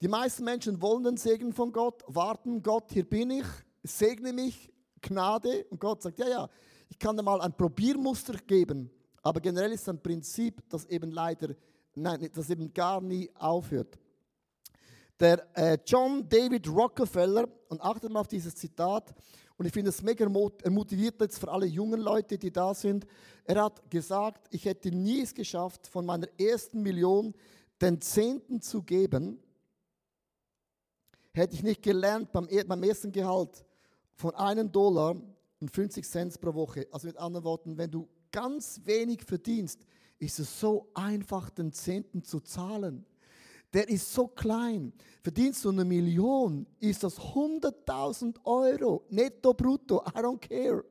[0.00, 3.44] Die meisten Menschen wollen den Segen von Gott, warten, Gott, hier bin ich,
[3.82, 5.66] segne mich, Gnade.
[5.68, 6.48] Und Gott sagt, ja, ja,
[6.88, 8.90] ich kann dir mal ein Probiermuster geben.
[9.22, 11.54] Aber generell ist ein Prinzip, das eben leider,
[11.94, 13.98] nein, das eben gar nie aufhört.
[15.18, 19.14] Der äh, John David Rockefeller, und achtet mal auf dieses Zitat,
[19.58, 23.06] und ich finde es mega motiviert jetzt für alle jungen Leute, die da sind.
[23.44, 27.34] Er hat gesagt, ich hätte nie es geschafft, von meiner ersten Million
[27.82, 29.38] den Zehnten zu geben,
[31.32, 33.64] hätte ich nicht gelernt beim, beim ersten Gehalt
[34.14, 35.16] von einem Dollar
[35.60, 36.86] und 50 Cent pro Woche.
[36.90, 39.80] Also mit anderen Worten, wenn du ganz wenig verdienst,
[40.18, 43.04] ist es so einfach, den Zehnten zu zahlen.
[43.72, 44.92] Der ist so klein.
[45.22, 50.84] Verdienst du eine Million, ist das 100.000 Euro, netto, brutto, I don't care.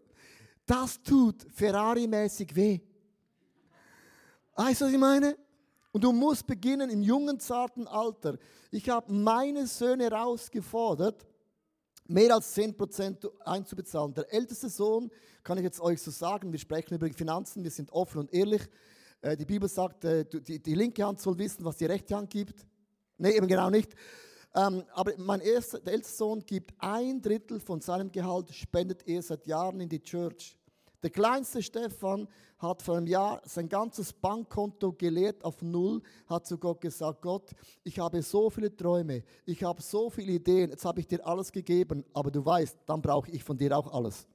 [0.66, 2.80] Das tut Ferrari-mäßig weh.
[4.56, 5.38] Weißt du, was ich meine?
[6.00, 8.38] Und du musst beginnen im jungen, zarten Alter.
[8.72, 11.28] Ich habe meine Söhne herausgefordert,
[12.08, 14.14] mehr als 10% einzubezahlen.
[14.14, 15.12] Der älteste Sohn,
[15.44, 18.62] kann ich jetzt euch so sagen, wir sprechen über Finanzen, wir sind offen und ehrlich.
[19.20, 22.30] Äh, die Bibel sagt, äh, die, die linke Hand soll wissen, was die rechte Hand
[22.30, 22.66] gibt.
[23.18, 23.94] Nee, eben genau nicht.
[24.56, 29.22] Ähm, aber mein erster, der älteste Sohn gibt ein Drittel von seinem Gehalt, spendet er
[29.22, 30.58] seit Jahren in die Church.
[31.02, 36.58] Der kleinste Stefan hat vor einem Jahr sein ganzes Bankkonto geleert auf Null, hat zu
[36.58, 37.52] Gott gesagt, Gott,
[37.86, 41.54] ich habe so viele Träume, ich habe so viele Ideen, jetzt habe ich dir alles
[41.54, 44.28] gegeben, aber du weißt, dann brauche ich von dir auch alles.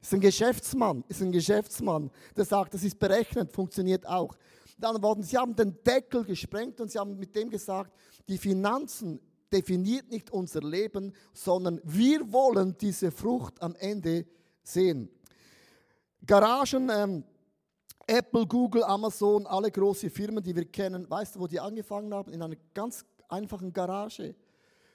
[0.00, 4.36] Ist ein Geschäftsmann, ist ein Geschäftsmann, der sagt, das ist berechnet, funktioniert auch.
[4.78, 7.92] Dann wurden, sie haben den Deckel gesprengt und sie haben mit dem gesagt,
[8.28, 9.18] die Finanzen
[9.52, 14.26] definiert nicht unser Leben, sondern wir wollen diese Frucht am Ende
[14.62, 15.08] sehen.
[16.26, 17.24] Garagen, ähm,
[18.06, 22.32] Apple, Google, Amazon, alle große Firmen, die wir kennen, weißt du, wo die angefangen haben?
[22.32, 24.34] In einer ganz einfachen Garage.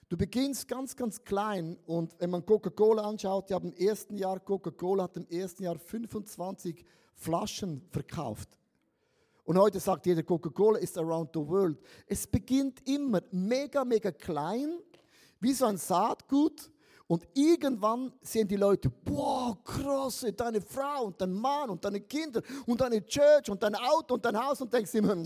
[0.08, 4.40] Du beginnst ganz, ganz klein und wenn man Coca-Cola anschaut, die haben im ersten Jahr,
[4.40, 8.58] Coca-Cola hat im ersten Jahr 25 Flaschen verkauft.
[9.44, 11.78] Und heute sagt jeder, Coca-Cola ist around the world.
[12.08, 14.80] Es beginnt immer mega, mega klein,
[15.40, 16.72] wie so ein Saatgut.
[17.10, 22.40] Und irgendwann sehen die Leute, boah, krass, deine Frau und dein Mann und deine Kinder
[22.68, 25.26] und deine Church und dein Auto und dein Haus und denkst immer, mm.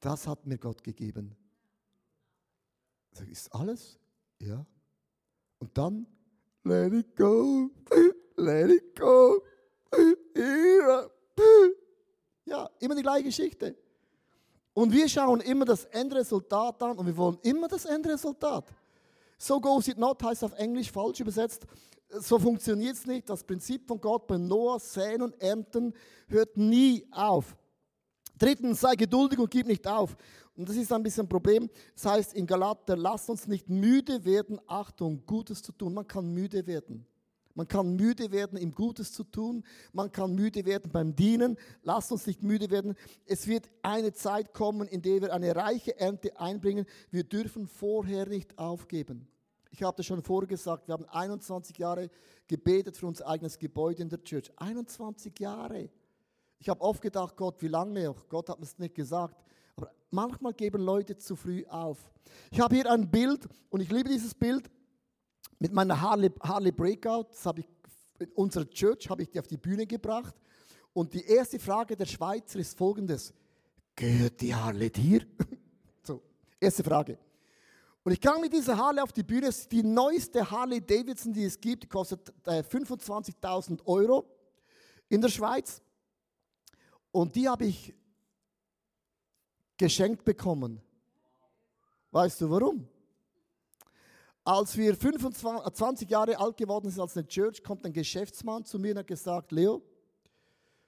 [0.00, 1.36] das hat mir Gott gegeben.
[3.30, 4.00] Ist alles?
[4.40, 4.66] Ja.
[5.60, 6.08] Und dann,
[6.64, 7.70] let it go,
[8.42, 9.42] let it go.
[12.44, 13.76] Ja, immer die gleiche Geschichte.
[14.74, 18.64] Und wir schauen immer das Endresultat an und wir wollen immer das Endresultat.
[19.38, 21.66] So goes it not heißt auf Englisch falsch übersetzt.
[22.08, 23.28] So funktioniert es nicht.
[23.28, 25.94] Das Prinzip von Gott bei Noah, Säen und Ernten
[26.28, 27.56] hört nie auf.
[28.38, 30.16] Drittens, sei geduldig und gib nicht auf.
[30.56, 31.70] Und das ist ein bisschen ein Problem.
[31.94, 35.94] Das heißt in Galater, lasst uns nicht müde werden, Achtung, Gutes zu tun.
[35.94, 37.06] Man kann müde werden.
[37.54, 39.64] Man kann müde werden, ihm Gutes zu tun.
[39.92, 41.56] Man kann müde werden beim Dienen.
[41.82, 42.94] Lasst uns nicht müde werden.
[43.26, 46.86] Es wird eine Zeit kommen, in der wir eine reiche Ernte einbringen.
[47.10, 49.28] Wir dürfen vorher nicht aufgeben.
[49.70, 50.86] Ich habe das schon vorgesagt.
[50.88, 52.10] Wir haben 21 Jahre
[52.46, 54.52] gebetet für unser eigenes Gebäude in der Church.
[54.56, 55.88] 21 Jahre.
[56.58, 58.28] Ich habe oft gedacht, Gott, wie lange noch?
[58.28, 59.42] Gott hat mir es nicht gesagt.
[59.76, 61.98] Aber manchmal geben Leute zu früh auf.
[62.50, 64.70] Ich habe hier ein Bild und ich liebe dieses Bild
[65.62, 67.28] mit meiner Harley, Harley Breakout.
[67.30, 67.68] Das habe ich
[68.18, 70.34] in unserer Church habe ich die auf die Bühne gebracht.
[70.92, 73.32] Und die erste Frage der Schweizer ist folgendes:
[73.94, 75.24] Gehört die Harley dir?
[76.02, 76.20] so,
[76.58, 77.16] erste Frage.
[78.02, 79.46] Und ich kam mit dieser Harley auf die Bühne.
[79.46, 81.84] Das ist die neueste Harley Davidson, die es gibt.
[81.84, 84.26] Die kostet äh, 25.000 Euro
[85.08, 85.80] in der Schweiz.
[87.12, 87.94] Und die habe ich
[89.76, 90.80] geschenkt bekommen.
[92.10, 92.88] Weißt du warum?
[94.44, 98.78] Als wir 25, 20 Jahre alt geworden sind als eine Church, kommt ein Geschäftsmann zu
[98.78, 99.82] mir und hat gesagt, Leo,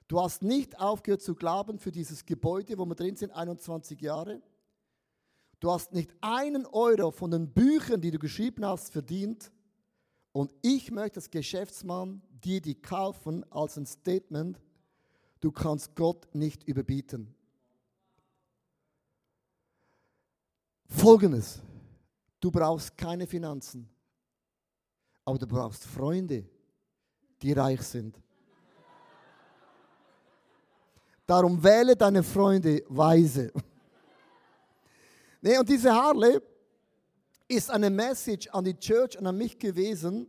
[0.07, 4.41] du hast nicht aufgehört zu glauben für dieses Gebäude, wo wir drin sind, 21 Jahre.
[5.61, 9.51] Du hast nicht einen Euro von den Büchern, die du geschrieben hast, verdient.
[10.33, 14.59] Und ich möchte als Geschäftsmann dir die kaufen als ein Statement,
[15.39, 17.33] du kannst Gott nicht überbieten.
[20.87, 21.61] Folgendes,
[22.45, 23.89] du brauchst keine Finanzen,
[25.25, 26.47] aber du brauchst Freunde,
[27.41, 28.21] die reich sind.
[31.25, 33.51] Darum wähle deine Freunde weise.
[35.41, 36.39] nee, und diese Harley
[37.47, 40.27] ist eine Message an die Church und an mich gewesen.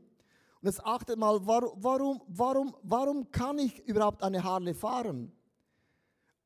[0.63, 5.31] Und jetzt achtet mal, warum, warum, warum kann ich überhaupt eine Harley fahren?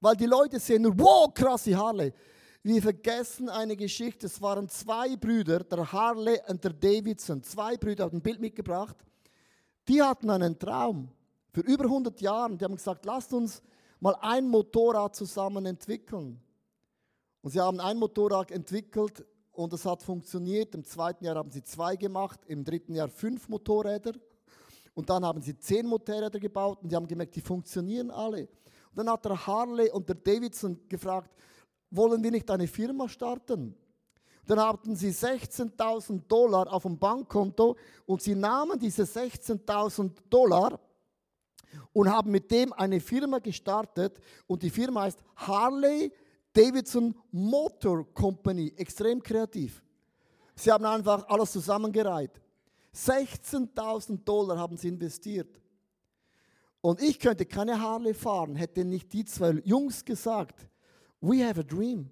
[0.00, 2.12] Weil die Leute sehen nur, wow, krasse Harley.
[2.62, 4.26] Wir vergessen eine Geschichte.
[4.26, 7.42] Es waren zwei Brüder, der Harley und der Davidson.
[7.42, 8.96] Zwei Brüder haben ein Bild mitgebracht.
[9.88, 11.08] Die hatten einen Traum.
[11.52, 12.56] Für über 100 Jahre.
[12.56, 13.62] Die haben gesagt, lasst uns
[13.98, 16.38] mal ein Motorrad zusammen entwickeln.
[17.40, 20.74] Und sie haben ein Motorrad entwickelt und es hat funktioniert.
[20.74, 24.12] Im zweiten Jahr haben sie zwei gemacht, im dritten Jahr fünf Motorräder.
[24.92, 28.42] Und dann haben sie zehn Motorräder gebaut und die haben gemerkt, die funktionieren alle.
[28.90, 31.30] Und dann hat der Harley und der Davidson gefragt,
[31.90, 33.74] wollen wir nicht eine Firma starten?
[34.46, 37.76] Dann hatten sie 16.000 Dollar auf dem Bankkonto
[38.06, 40.80] und sie nahmen diese 16.000 Dollar
[41.92, 46.12] und haben mit dem eine Firma gestartet und die Firma heißt Harley
[46.52, 48.72] Davidson Motor Company.
[48.76, 49.82] Extrem kreativ.
[50.56, 52.40] Sie haben einfach alles zusammengereiht.
[52.94, 55.60] 16.000 Dollar haben sie investiert.
[56.80, 60.66] Und ich könnte keine Harley fahren, hätte nicht die zwei Jungs gesagt,
[61.20, 62.10] we have a dream.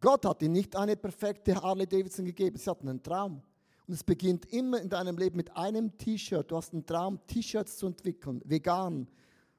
[0.00, 3.40] Gott hat ihnen nicht eine perfekte Harley Davidson gegeben, sie hatten einen Traum.
[3.86, 6.50] Und es beginnt immer in deinem Leben mit einem T-Shirt.
[6.50, 9.08] Du hast einen Traum, T-Shirts zu entwickeln, vegan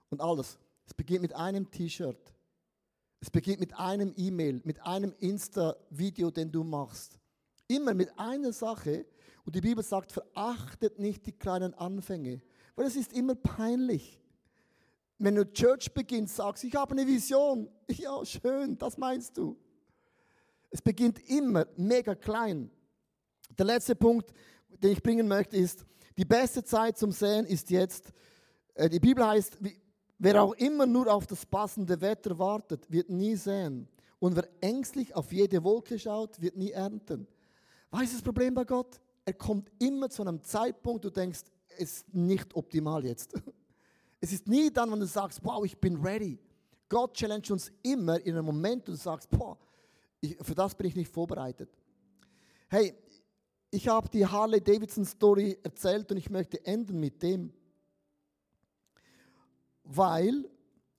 [0.10, 0.60] und alles.
[0.86, 2.34] Es beginnt mit einem T-Shirt.
[3.20, 7.20] Es beginnt mit einem E-Mail, mit einem Insta-Video, den du machst.
[7.68, 9.06] Immer mit einer Sache.
[9.46, 12.42] Und die Bibel sagt, verachtet nicht die kleinen Anfänge,
[12.76, 14.23] weil es ist immer peinlich.
[15.19, 17.69] Wenn du Church beginnst, sagst, ich habe eine Vision.
[17.88, 19.56] Ja, schön, das meinst du.
[20.71, 22.71] Es beginnt immer mega klein.
[23.58, 24.34] Der letzte Punkt,
[24.69, 25.86] den ich bringen möchte, ist,
[26.17, 28.12] die beste Zeit zum Säen ist jetzt.
[28.73, 29.58] Äh, die Bibel heißt,
[30.17, 33.88] wer auch immer nur auf das passende Wetter wartet, wird nie säen.
[34.19, 37.28] Und wer ängstlich auf jede Wolke schaut, wird nie ernten.
[37.91, 38.99] Was ist das Problem bei Gott?
[39.26, 41.41] Er kommt immer zu einem Zeitpunkt, du denkst,
[41.78, 43.34] es ist nicht optimal jetzt.
[44.24, 46.40] Es ist nie dann, wenn du sagst, wow, ich bin ready.
[46.88, 49.58] Gott challenge uns immer in einem Moment, du sagst, boah,
[50.22, 51.70] ich, für das bin ich nicht vorbereitet.
[52.70, 52.96] Hey,
[53.70, 57.52] ich habe die Harley Davidson Story erzählt und ich möchte enden mit dem,
[59.84, 60.50] weil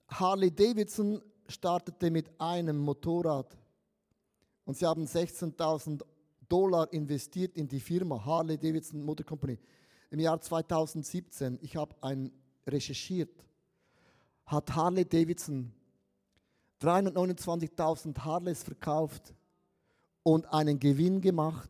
[0.07, 3.57] Harley Davidson startete mit einem Motorrad
[4.65, 6.03] und sie haben 16.000
[6.47, 9.57] Dollar investiert in die Firma Harley Davidson Motor Company
[10.11, 11.57] im Jahr 2017.
[11.63, 12.31] Ich habe ein
[12.67, 13.43] recherchiert.
[14.45, 15.71] Hat Harley Davidson
[16.81, 19.33] 329.000 Harleys verkauft
[20.23, 21.69] und einen Gewinn gemacht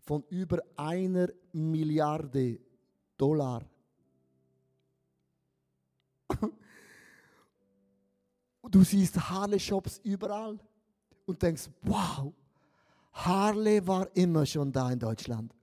[0.00, 2.60] von über einer Milliarde
[3.16, 3.62] Dollar.
[8.70, 10.58] Du siehst Harley-Shops überall
[11.26, 12.32] und denkst, wow,
[13.12, 15.54] Harley war immer schon da in Deutschland,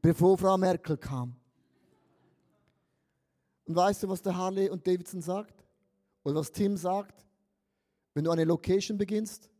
[0.00, 1.34] bevor Frau Merkel kam.
[3.68, 5.62] Und weißt du, was der Harley und Davidson sagt?
[6.24, 7.26] Oder was Tim sagt?
[8.14, 9.50] Wenn du eine Location beginnst,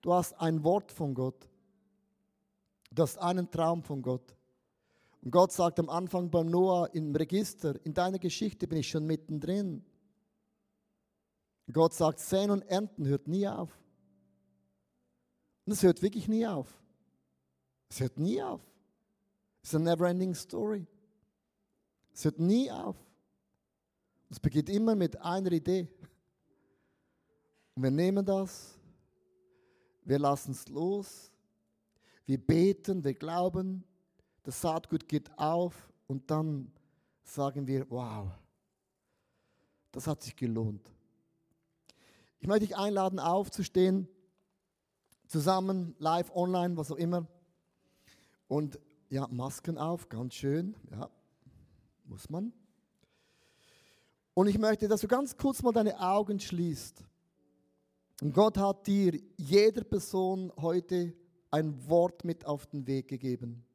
[0.00, 1.48] du hast ein Wort von Gott.
[2.90, 4.36] Du hast einen Traum von Gott.
[5.20, 9.06] Und Gott sagt am Anfang beim Noah im Register, in deiner Geschichte bin ich schon
[9.06, 9.84] mittendrin.
[11.72, 13.70] Gott sagt, Säen und Ernten hört nie auf.
[15.64, 16.82] Und es hört wirklich nie auf.
[17.88, 18.60] Es hört nie auf.
[19.62, 20.88] Es ist eine never-ending story.
[22.12, 22.96] Es hört nie auf.
[24.32, 25.86] Es beginnt immer mit einer Idee.
[27.74, 28.78] Und wir nehmen das,
[30.04, 31.30] wir lassen es los,
[32.24, 33.84] wir beten, wir glauben,
[34.42, 36.72] das Saatgut geht auf und dann
[37.22, 38.30] sagen wir, wow,
[39.90, 40.90] das hat sich gelohnt.
[42.40, 44.08] Ich möchte dich einladen, aufzustehen,
[45.26, 47.26] zusammen, live, online, was auch immer.
[48.48, 51.10] Und ja, Masken auf, ganz schön, ja,
[52.06, 52.54] muss man.
[54.34, 57.04] Und ich möchte, dass du ganz kurz mal deine Augen schließt.
[58.22, 61.12] Und Gott hat dir, jeder Person heute
[61.50, 63.66] ein Wort mit auf den Weg gegeben.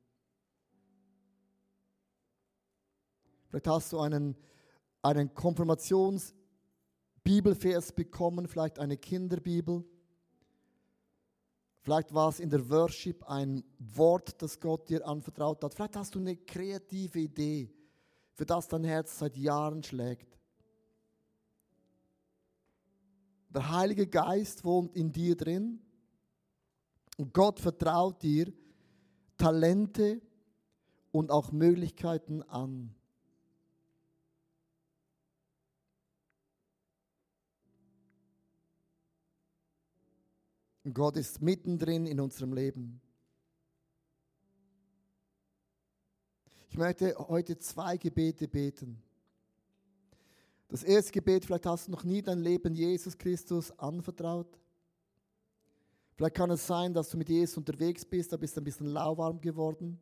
[3.49, 4.35] Vielleicht hast du einen,
[5.01, 9.83] einen Konfirmations-Bibelvers bekommen, vielleicht eine Kinderbibel.
[11.81, 15.73] Vielleicht war es in der Worship ein Wort, das Gott dir anvertraut hat.
[15.73, 17.71] Vielleicht hast du eine kreative Idee,
[18.33, 20.36] für das dein Herz seit Jahren schlägt.
[23.49, 25.79] Der Heilige Geist wohnt in dir drin
[27.17, 28.53] und Gott vertraut dir
[29.37, 30.21] Talente
[31.11, 32.93] und auch Möglichkeiten an.
[40.83, 43.01] Und Gott ist mittendrin in unserem Leben.
[46.69, 49.03] Ich möchte heute zwei Gebete beten.
[50.69, 54.59] Das erste Gebet, vielleicht hast du noch nie dein Leben Jesus Christus anvertraut.
[56.15, 58.87] Vielleicht kann es sein, dass du mit Jesus unterwegs bist, da bist du ein bisschen
[58.87, 59.99] lauwarm geworden.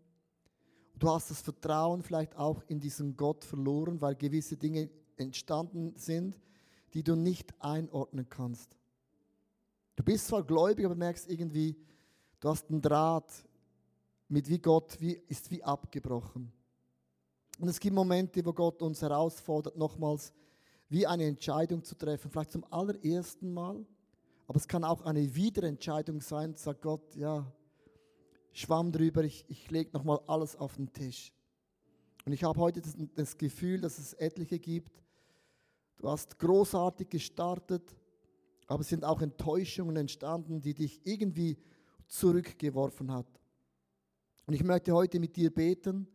[0.97, 6.39] Du hast das Vertrauen vielleicht auch in diesen Gott verloren, weil gewisse Dinge entstanden sind,
[6.93, 8.77] die du nicht einordnen kannst.
[9.97, 11.75] Du bist zwar gläubig, aber merkst irgendwie,
[12.39, 13.31] du hast einen Draht
[14.29, 16.51] mit wie Gott wie, ist wie abgebrochen.
[17.59, 20.33] Und es gibt Momente, wo Gott uns herausfordert, nochmals
[20.89, 23.85] wie eine Entscheidung zu treffen, vielleicht zum allerersten Mal.
[24.47, 27.51] Aber es kann auch eine Wiederentscheidung sein, sagt Gott, ja,
[28.51, 31.33] schwamm drüber, ich, ich lege nochmal alles auf den Tisch.
[32.25, 35.03] Und ich habe heute das, das Gefühl, dass es etliche gibt.
[35.97, 37.95] Du hast großartig gestartet,
[38.67, 41.57] aber es sind auch Enttäuschungen entstanden, die dich irgendwie
[42.07, 43.27] zurückgeworfen hat.
[44.45, 46.07] Und ich möchte heute mit dir beten.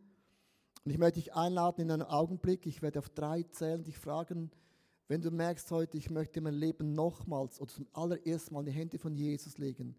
[0.83, 2.65] Und ich möchte dich einladen in einen Augenblick.
[2.65, 4.51] Ich werde auf drei zählen, dich fragen,
[5.07, 8.71] wenn du merkst heute, ich möchte mein Leben nochmals oder zum allerersten Mal in die
[8.71, 9.95] Hände von Jesus legen,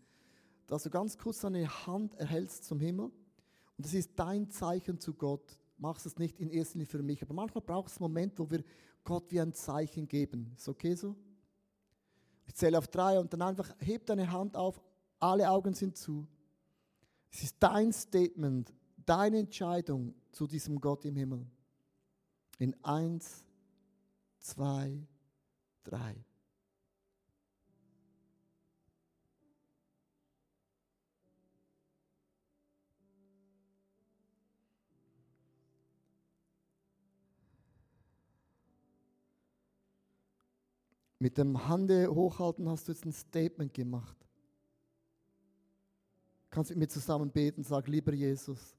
[0.66, 3.07] dass du ganz kurz deine Hand erhältst zum Himmel.
[3.07, 5.59] Und das ist dein Zeichen zu Gott.
[5.76, 8.51] Machst es nicht in erster Linie für mich, aber manchmal braucht es einen Moment, wo
[8.51, 8.64] wir
[9.05, 10.53] Gott wie ein Zeichen geben.
[10.57, 11.14] Ist okay so?
[12.47, 14.80] Ich zähle auf drei und dann einfach heb deine Hand auf,
[15.18, 16.26] alle Augen sind zu.
[17.30, 18.72] Es ist dein Statement,
[19.07, 21.46] deine Entscheidung zu diesem Gott im Himmel.
[22.59, 23.44] In eins,
[24.38, 25.07] zwei,
[25.84, 26.24] drei.
[41.18, 44.16] Mit dem Hande hochhalten hast du jetzt ein Statement gemacht.
[46.50, 48.74] Kannst du mit mir zusammen beten, sag, lieber Jesus,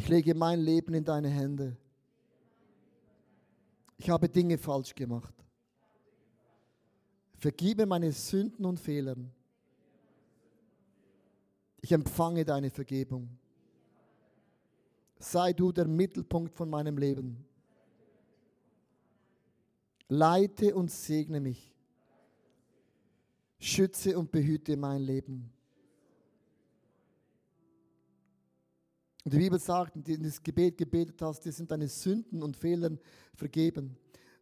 [0.00, 1.76] ich lege mein Leben in deine Hände.
[3.98, 5.34] Ich habe Dinge falsch gemacht.
[7.36, 9.30] Vergib mir meine Sünden und Fehlern.
[11.82, 13.28] Ich empfange deine Vergebung.
[15.18, 17.44] Sei du der Mittelpunkt von meinem Leben.
[20.08, 21.74] Leite und segne mich.
[23.58, 25.52] Schütze und behüte mein Leben.
[29.24, 32.56] Und die Bibel sagt, in du das Gebet gebetet hast, dir sind deine Sünden und
[32.56, 32.98] Fehlern
[33.34, 33.96] vergeben.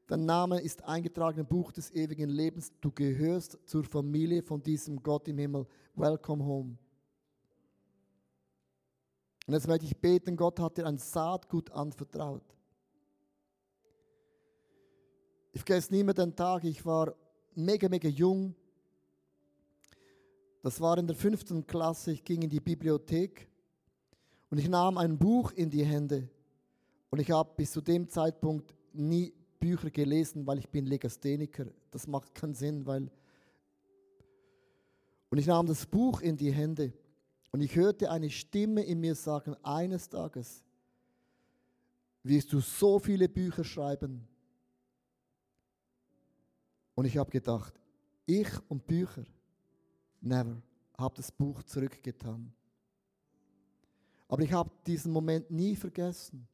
[0.06, 2.72] Dein Name ist eingetragen im Buch des ewigen Lebens.
[2.80, 5.66] Du gehörst zur Familie von diesem Gott im Himmel.
[5.94, 6.78] Welcome home.
[9.46, 12.44] Und jetzt möchte ich beten, Gott hat dir ein Saatgut anvertraut.
[15.52, 17.14] Ich vergesse nie mehr den Tag, ich war
[17.54, 18.54] mega, mega jung.
[20.62, 23.47] Das war in der fünften Klasse, ich ging in die Bibliothek
[24.50, 26.28] und ich nahm ein Buch in die Hände
[27.10, 31.66] und ich habe bis zu dem Zeitpunkt nie Bücher gelesen, weil ich bin Legastheniker.
[31.90, 33.10] Das macht keinen Sinn, weil...
[35.30, 36.92] Und ich nahm das Buch in die Hände
[37.50, 40.64] und ich hörte eine Stimme in mir sagen, eines Tages
[42.22, 44.26] wirst du so viele Bücher schreiben.
[46.94, 47.78] Und ich habe gedacht,
[48.26, 49.24] ich und Bücher,
[50.20, 50.62] never,
[50.96, 52.52] habe das Buch zurückgetan.
[54.28, 56.46] Aber ich habe diesen Moment nie vergessen.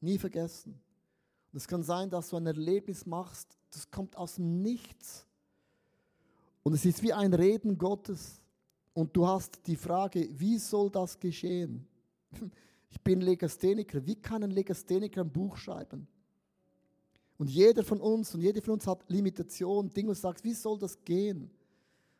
[0.00, 0.78] Nie vergessen.
[1.52, 5.26] Und es kann sein, dass du ein Erlebnis machst, das kommt aus dem Nichts.
[6.62, 8.42] Und es ist wie ein Reden Gottes.
[8.92, 11.86] Und du hast die Frage, wie soll das geschehen?
[12.88, 14.06] Ich bin Legastheniker.
[14.06, 16.06] Wie kann ein Legastheniker ein Buch schreiben?
[17.36, 20.78] Und jeder von uns und jede von uns hat Limitationen, Dinge, und sagt, wie soll
[20.78, 21.50] das gehen?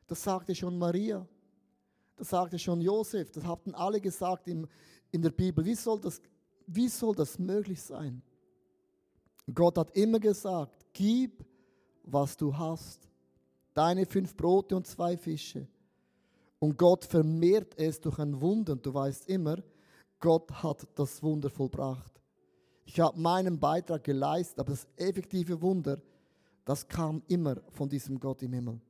[0.07, 1.27] Das sagte schon Maria.
[2.17, 4.67] Das sagte schon Josef, das hatten alle gesagt in,
[5.13, 5.65] der Bibel.
[5.65, 6.21] Wie soll, das,
[6.67, 8.23] wie soll das möglich sein?
[9.55, 11.45] Gott hat immer gesagt, gib,
[12.03, 13.09] was du hast.
[13.75, 15.67] Deine fünf Brote und zwei Fische.
[16.59, 18.73] Und Gott vermehrt es durch ein Wunder.
[18.73, 19.63] Und du weißt immer,
[20.19, 22.21] Gott hat das Wunder vollbracht.
[22.85, 26.01] Ich habe meinen Beitrag geleistet, aber das effektive Wunder,
[26.65, 28.81] das kam immer von diesem Gott im Himmel.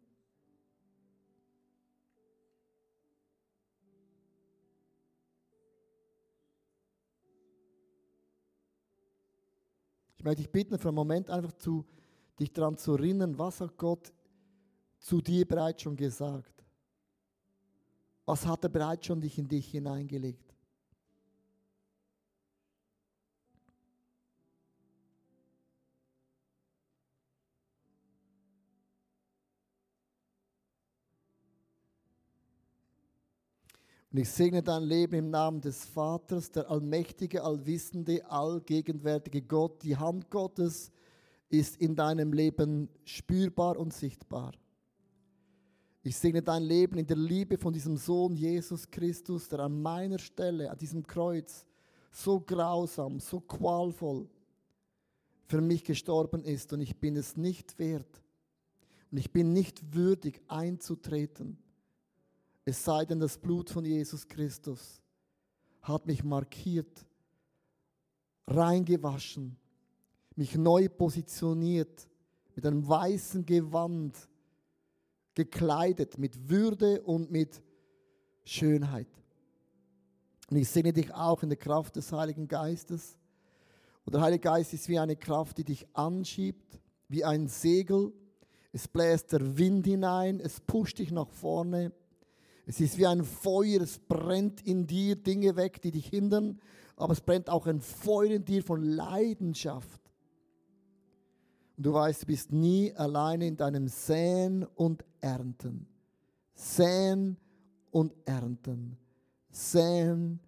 [10.26, 11.84] Möchte dich bitten, für einen Moment einfach zu,
[12.38, 14.12] dich daran zu erinnern, was hat Gott
[14.98, 16.64] zu dir bereits schon gesagt?
[18.24, 20.45] Was hat er bereits schon dich in dich hineingelegt?
[34.16, 39.82] Und ich segne dein Leben im Namen des Vaters, der allmächtige, allwissende, allgegenwärtige Gott.
[39.82, 40.90] Die Hand Gottes
[41.50, 44.54] ist in deinem Leben spürbar und sichtbar.
[46.02, 50.18] Ich segne dein Leben in der Liebe von diesem Sohn Jesus Christus, der an meiner
[50.18, 51.66] Stelle, an diesem Kreuz,
[52.10, 54.30] so grausam, so qualvoll
[55.44, 58.22] für mich gestorben ist und ich bin es nicht wert.
[59.10, 61.58] Und ich bin nicht würdig einzutreten
[62.66, 65.00] es sei denn, das Blut von Jesus Christus
[65.82, 67.06] hat mich markiert,
[68.48, 69.56] reingewaschen,
[70.34, 72.08] mich neu positioniert,
[72.56, 74.16] mit einem weißen Gewand
[75.34, 77.62] gekleidet, mit Würde und mit
[78.44, 79.08] Schönheit.
[80.50, 83.16] Und ich sehne dich auch in der Kraft des Heiligen Geistes.
[84.04, 88.12] Und der Heilige Geist ist wie eine Kraft, die dich anschiebt, wie ein Segel.
[88.72, 91.92] Es bläst der Wind hinein, es pusht dich nach vorne
[92.66, 96.60] Es ist wie ein Feuer, es brennt in dir Dinge weg, die dich hindern,
[96.96, 100.00] aber es brennt auch ein Feuer in dir von Leidenschaft.
[101.76, 105.86] Und du weißt, du bist nie alleine in deinem Säen und Ernten.
[106.54, 107.36] Säen
[107.92, 108.96] und Ernten.
[109.50, 110.40] Säen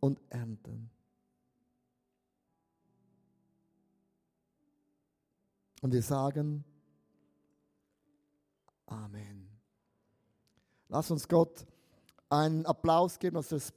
[0.00, 0.90] und Ernten.
[5.82, 6.64] Und wir sagen
[8.86, 9.49] Amen.
[10.92, 11.66] Lass uns Gott
[12.30, 13.76] einen Applaus geben aus Respekt.